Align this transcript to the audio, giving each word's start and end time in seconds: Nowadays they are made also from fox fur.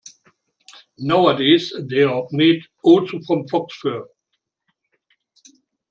Nowadays 0.97 1.71
they 1.79 2.01
are 2.01 2.23
made 2.31 2.63
also 2.83 3.19
from 3.27 3.47
fox 3.47 3.75
fur. 3.75 4.03